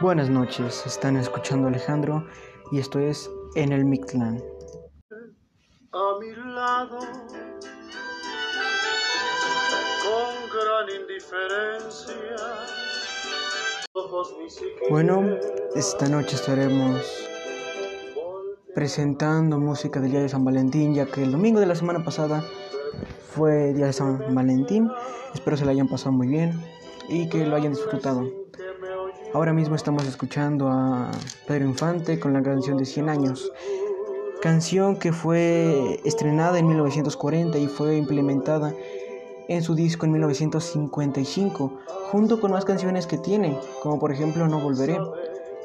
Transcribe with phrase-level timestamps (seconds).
[0.00, 2.26] Buenas noches, están escuchando Alejandro
[2.72, 4.42] y esto es En el Mictlán.
[5.92, 6.98] a mi lado
[10.00, 10.24] con
[10.54, 12.14] gran indiferencia.
[13.92, 15.36] Ojos ni siquiera Bueno,
[15.74, 17.28] esta noche estaremos
[18.74, 22.42] presentando música del Día de San Valentín, ya que el domingo de la semana pasada
[23.34, 24.90] fue Día de San Valentín.
[25.34, 26.58] Espero se lo hayan pasado muy bien
[27.10, 28.40] y que lo hayan disfrutado.
[29.32, 31.12] Ahora mismo estamos escuchando a
[31.46, 33.52] Pedro Infante con la canción de 100 años.
[34.42, 38.74] Canción que fue estrenada en 1940 y fue implementada
[39.46, 41.78] en su disco en 1955,
[42.10, 44.98] junto con más canciones que tiene, como por ejemplo No Volveré.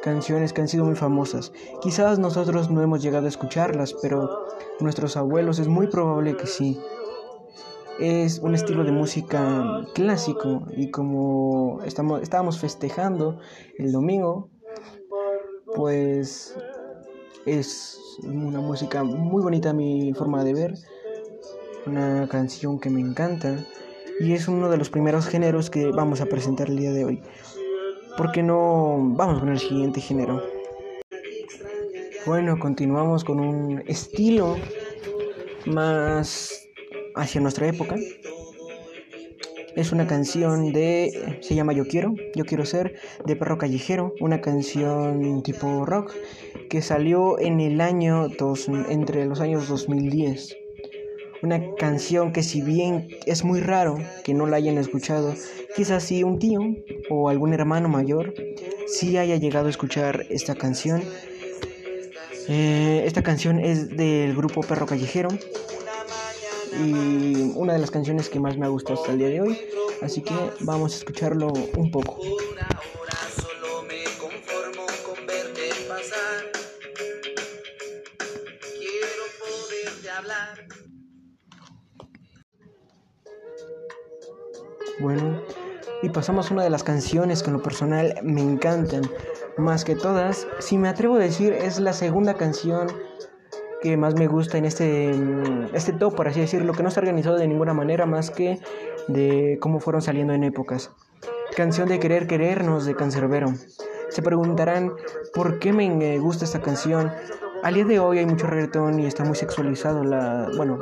[0.04, 1.52] Canciones que han sido muy famosas.
[1.82, 4.45] Quizás nosotros no hemos llegado a escucharlas, pero
[4.79, 6.79] nuestros abuelos es muy probable que sí.
[7.99, 13.40] Es un estilo de música clásico y como estamos, estábamos festejando
[13.77, 14.49] el domingo,
[15.76, 16.58] pues
[17.46, 20.73] es una música muy bonita a mi forma de ver,
[21.85, 23.66] una canción que me encanta
[24.20, 27.23] y es uno de los primeros géneros que vamos a presentar el día de hoy.
[28.18, 30.41] ¿Por qué no vamos con el siguiente género?
[32.26, 34.57] Bueno, continuamos con un estilo
[35.66, 36.65] más
[37.16, 37.96] hacia nuestra época.
[39.76, 41.40] Es una canción de.
[41.41, 44.13] Se llama Yo Quiero, Yo Quiero Ser, de Perro Callejero.
[44.22, 46.13] Una canción tipo rock
[46.70, 48.30] que salió en el año.
[48.30, 50.55] Dos, entre los años 2010.
[51.41, 55.35] Una canción que, si bien es muy raro que no la hayan escuchado,
[55.76, 56.62] quizás sí un tío
[57.10, 58.34] o algún hermano mayor
[58.88, 61.04] sí haya llegado a escuchar esta canción.
[62.48, 65.29] Eh, esta canción es del grupo Perro Callejero
[66.84, 69.59] y una de las canciones que más me ha gustado hasta el día de hoy.
[70.01, 71.47] Así que vamos a escucharlo
[71.78, 72.19] un poco.
[85.00, 85.41] Bueno,
[86.01, 89.03] y pasamos a una de las canciones que en lo personal me encantan.
[89.57, 92.88] Más que todas, si me atrevo a decir, es la segunda canción
[93.85, 95.12] que más me gusta en este,
[95.73, 98.59] este top, por así decirlo, que no está organizado de ninguna manera más que
[99.07, 100.90] de cómo fueron saliendo en épocas.
[101.56, 103.53] Canción de Querer Querernos de Cancerbero.
[104.09, 104.94] Se preguntarán
[105.35, 107.12] por qué me gusta esta canción.
[107.62, 110.79] Al día de hoy hay mucho reggaetón y está muy sexualizado, la, bueno,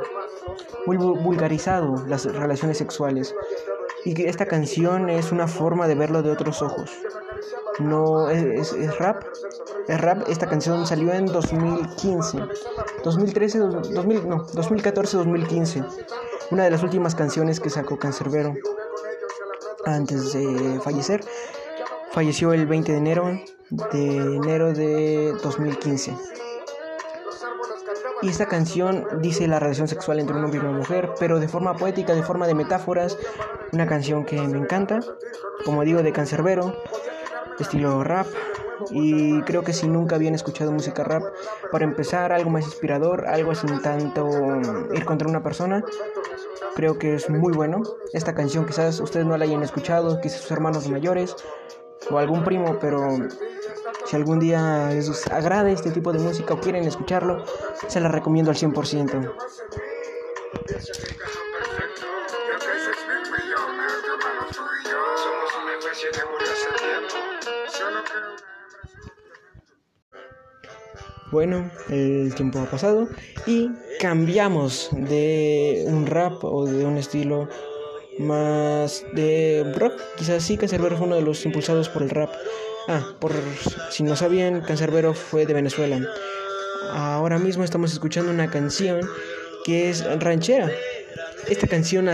[0.86, 3.34] muy vu- vulgarizado las relaciones sexuales.
[4.06, 6.90] Y que esta canción es una forma de verlo de otros ojos.
[7.80, 9.24] No es, es- es rap.
[9.88, 10.28] Es rap.
[10.28, 12.38] Esta canción salió en 2015.
[13.04, 15.82] 2013, dos- 2000, no, 2014, 2015.
[16.50, 18.54] Una de las últimas canciones que sacó Cancerbero
[19.84, 21.22] antes de fallecer.
[22.12, 23.40] Falleció el 20 de enero
[23.92, 26.16] de enero de 2015.
[28.22, 31.48] Y esta canción dice la relación sexual entre un hombre y una mujer, pero de
[31.48, 33.18] forma poética, de forma de metáforas.
[33.72, 35.00] Una canción que me encanta,
[35.64, 36.74] como digo, de Cancerbero,
[37.58, 38.26] estilo rap.
[38.90, 41.22] Y creo que si nunca habían escuchado música rap,
[41.70, 45.84] para empezar, algo más inspirador, algo sin tanto mm, ir contra una persona,
[46.74, 47.82] creo que es muy bueno.
[48.12, 51.36] Esta canción quizás ustedes no la hayan escuchado, quizás sus hermanos mayores
[52.10, 53.08] o algún primo, pero
[54.04, 57.44] si algún día les agrada este tipo de música o quieren escucharlo,
[57.88, 59.34] se la recomiendo al 100%.
[65.16, 65.54] Somos
[67.88, 68.53] una
[71.34, 73.08] Bueno, el tiempo ha pasado
[73.44, 73.68] y
[73.98, 77.48] cambiamos de un rap o de un estilo
[78.20, 80.00] más de rock.
[80.16, 82.30] Quizás sí, Cancerbero fue uno de los impulsados por el rap.
[82.86, 83.32] Ah, por
[83.90, 85.98] si no sabían, Cancerbero fue de Venezuela.
[86.92, 89.00] Ahora mismo estamos escuchando una canción
[89.64, 90.70] que es ranchera.
[91.48, 92.08] Esta canción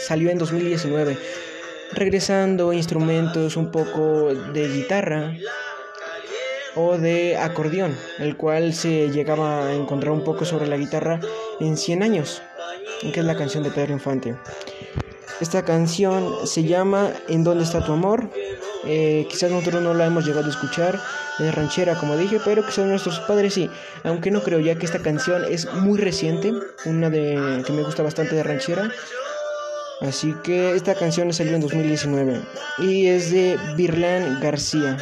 [0.00, 1.16] salió en 2019,
[1.92, 5.36] regresando instrumentos un poco de guitarra
[6.76, 11.20] o de acordeón, el cual se llegaba a encontrar un poco sobre la guitarra
[11.60, 12.42] en 100 años,
[13.00, 14.36] que es la canción de Pedro Infante.
[15.40, 18.30] Esta canción se llama ¿En dónde está tu amor?
[18.86, 21.00] Eh, quizás nosotros no la hemos llegado a escuchar,
[21.38, 23.70] es ranchera como dije, pero quizás nuestros padres sí,
[24.02, 26.52] aunque no creo ya que esta canción es muy reciente,
[26.84, 28.90] una de que me gusta bastante de ranchera.
[30.00, 32.40] Así que esta canción salió en 2019
[32.78, 34.98] y es de Virlan García.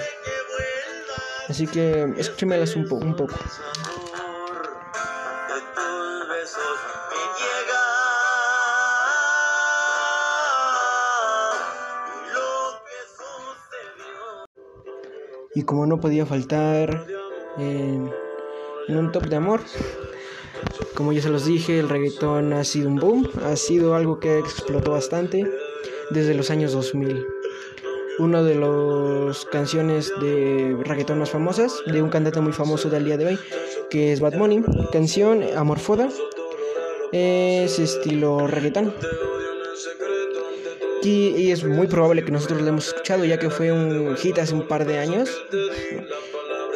[1.53, 3.35] Así que escúchemelas un, un poco.
[15.55, 17.07] Y como no podía faltar
[17.59, 18.11] en,
[18.89, 19.61] en un top de amor,
[20.95, 24.39] como ya se los dije, el reggaetón ha sido un boom, ha sido algo que
[24.39, 25.47] explotó bastante
[26.13, 27.42] desde los años 2000.
[28.23, 33.17] Una de las canciones de reggaetón más famosas, de un cantante muy famoso del día
[33.17, 33.39] de hoy,
[33.91, 36.09] que es Bad Bunny, canción Amorfoda,
[37.11, 38.95] es estilo reggaetón.
[41.03, 44.39] Y, y es muy probable que nosotros la hemos escuchado, ya que fue un hit
[44.39, 45.29] hace un par de años.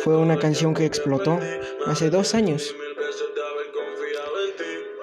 [0.02, 1.38] Fue una canción que explotó
[1.87, 2.75] hace dos años.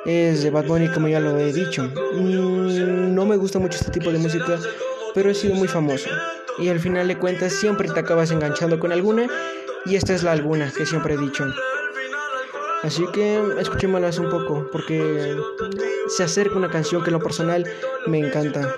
[0.05, 1.83] Es de Bad Bunny, como ya lo he dicho.
[1.83, 4.59] Mm, No me gusta mucho este tipo de música,
[5.13, 6.09] pero ha sido muy famoso.
[6.57, 9.27] Y al final de cuentas siempre te acabas enganchando con alguna.
[9.85, 11.45] Y esta es la alguna que siempre he dicho.
[12.83, 15.37] Así que escuchémoslas un poco, porque
[16.09, 17.65] se acerca una canción que en lo personal
[18.07, 18.77] me encanta.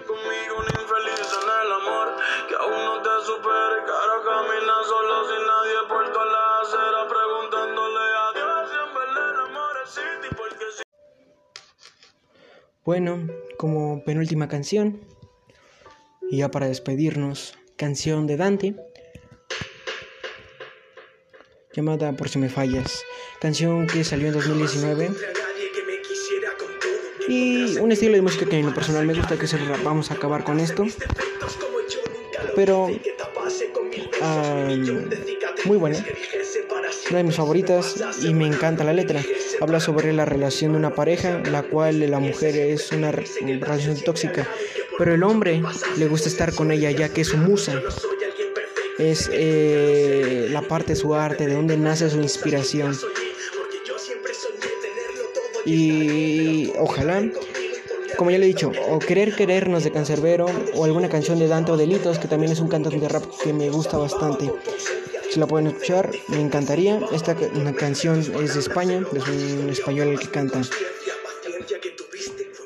[12.85, 13.27] Bueno,
[13.57, 15.01] como penúltima canción,
[16.31, 18.75] y ya para despedirnos, canción de Dante,
[21.73, 23.03] llamada Por si me fallas,
[23.41, 25.11] canción que salió en 2019
[27.27, 29.83] y un estilo de música que en lo personal me gusta, que es el rap.
[29.83, 30.85] Vamos a acabar con esto,
[32.55, 32.87] pero
[34.21, 34.67] ah,
[35.65, 36.05] muy buena,
[37.09, 39.21] una de mis favoritas y me encanta la letra.
[39.59, 43.25] Habla sobre la relación de una pareja, la cual la mujer es una re-
[43.59, 44.47] relación tóxica,
[44.97, 45.61] pero el hombre
[45.97, 47.81] le gusta estar con ella ya que es su musa.
[48.97, 52.97] Es eh, la parte de su arte, de donde nace su inspiración.
[55.65, 57.23] Y ojalá,
[58.17, 60.45] como ya le he dicho, o Querer Querernos de Cancerbero,
[60.75, 63.51] o alguna canción de Dante o Delitos, que también es un cantante de rap que
[63.51, 64.51] me gusta bastante.
[65.29, 67.01] Si la pueden escuchar, me encantaría.
[67.11, 70.61] Esta una canción es de España, es un español el que canta.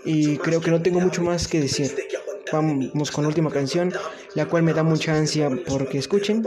[0.05, 2.08] Y creo que no tengo mucho más que decir.
[2.51, 3.93] Vamos con la última canción,
[4.33, 6.43] la cual me da mucha ansia porque escuchen,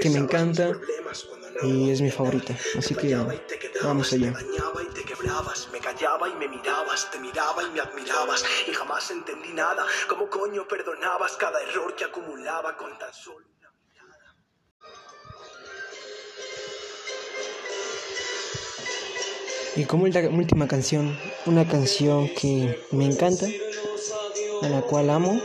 [0.00, 0.72] que me encanta
[1.62, 2.54] y es mi favorita.
[2.76, 3.16] Así que
[3.82, 4.32] vamos allá.
[5.72, 10.28] me callaba y me mirabas, te miraba y me admirabas y jamás entendí nada, cómo
[10.28, 14.36] coño perdonabas cada error que acumulaba con tan solo una mirada.
[19.76, 23.46] Y como ulta- última canción, una canción que me encanta,
[24.62, 25.40] a la cual amo.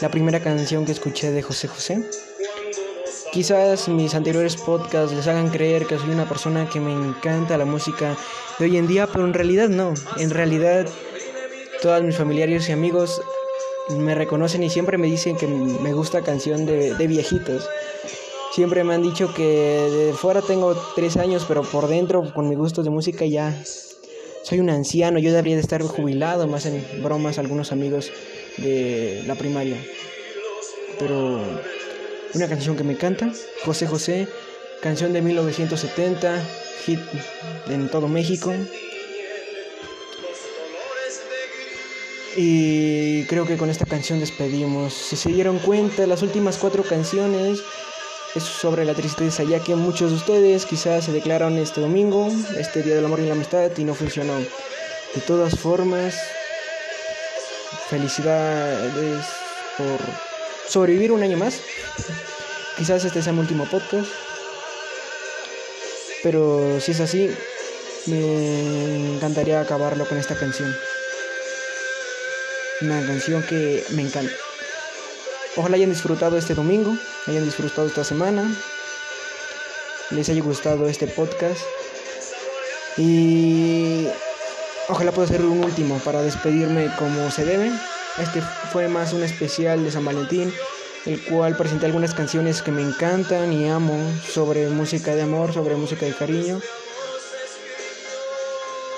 [0.00, 2.02] La primera canción que escuché de José José.
[3.32, 7.64] Quizás mis anteriores podcasts les hagan creer que soy una persona que me encanta la
[7.64, 8.16] música
[8.58, 9.94] de hoy en día, pero en realidad no.
[10.16, 10.86] En realidad
[11.80, 13.20] todos mis familiares y amigos
[13.90, 17.68] me reconocen y siempre me dicen que me gusta canción de, de viejitos.
[18.52, 22.56] Siempre me han dicho que de fuera tengo tres años, pero por dentro, con mi
[22.56, 23.56] gusto de música, ya
[24.42, 25.18] soy un anciano.
[25.18, 28.10] Yo debería de estar jubilado, más en bromas algunos amigos
[28.56, 29.76] de la primaria.
[30.98, 31.40] Pero
[32.34, 33.32] una canción que me encanta,
[33.64, 34.28] José José,
[34.82, 36.42] canción de 1970,
[36.84, 37.00] hit
[37.68, 38.52] en todo México.
[42.36, 44.94] Y creo que con esta canción despedimos.
[44.94, 47.60] Si se dieron cuenta, las últimas cuatro canciones
[48.34, 52.82] es sobre la tristeza, ya que muchos de ustedes quizás se declararon este domingo, este
[52.82, 54.34] Día del Amor y la Amistad, y no funcionó.
[54.38, 56.14] De todas formas,
[57.88, 59.24] felicidades
[59.76, 59.98] por
[60.68, 61.60] sobrevivir un año más.
[62.76, 64.08] Quizás este sea mi último podcast.
[66.22, 67.30] Pero si es así,
[68.06, 70.74] me encantaría acabarlo con esta canción.
[72.82, 74.32] Una canción que me encanta.
[75.56, 78.48] Ojalá hayan disfrutado este domingo, hayan disfrutado esta semana,
[80.10, 81.60] les haya gustado este podcast
[82.96, 84.06] y
[84.88, 87.72] ojalá pueda ser un último para despedirme como se debe.
[88.18, 88.42] Este
[88.72, 90.52] fue más un especial de San Valentín,
[91.06, 93.96] el cual presenté algunas canciones que me encantan y amo
[94.28, 96.60] sobre música de amor, sobre música de cariño.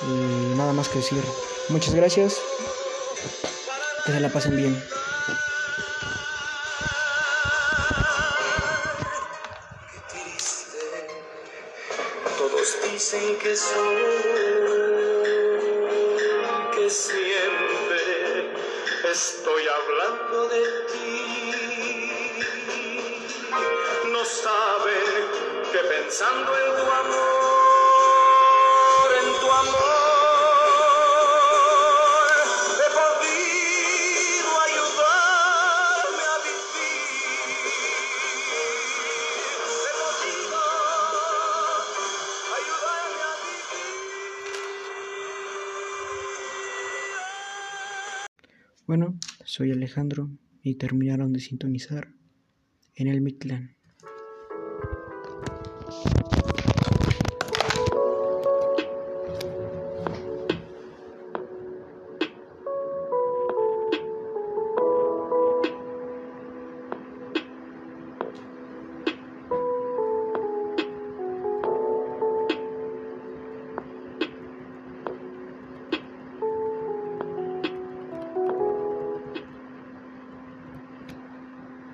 [0.02, 1.22] Y nada más que decir.
[1.68, 2.36] Muchas gracias.
[4.04, 5.01] Que se la pasen bien.
[16.74, 18.50] Que siempre
[19.10, 22.32] estoy hablando de ti.
[24.10, 27.51] No saben que pensando en tu amor,
[48.84, 50.28] Bueno, soy Alejandro
[50.60, 52.08] y terminaron de sintonizar
[52.96, 53.76] en el Mictlán.